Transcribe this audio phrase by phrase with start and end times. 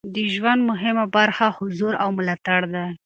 [0.15, 2.85] د ژوند مهمه برخه حضور او ملاتړ دی.